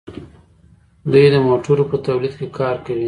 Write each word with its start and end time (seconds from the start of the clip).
دوی 1.11 1.25
د 1.33 1.37
موټرو 1.47 1.83
په 1.91 1.97
تولید 2.07 2.33
کې 2.39 2.47
کار 2.59 2.75
کوي. 2.85 2.99